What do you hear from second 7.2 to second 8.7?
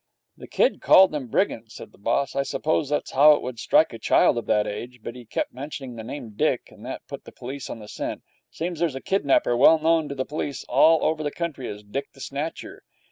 the police on the scent. It